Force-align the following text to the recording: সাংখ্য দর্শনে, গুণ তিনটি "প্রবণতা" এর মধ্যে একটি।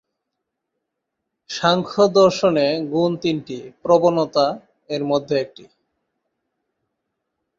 সাংখ্য 1.49 2.03
দর্শনে, 2.13 2.67
গুণ 2.91 3.11
তিনটি 3.23 3.57
"প্রবণতা" 3.83 4.47
এর 4.89 5.01
মধ্যে 5.05 5.35
একটি। 5.39 5.63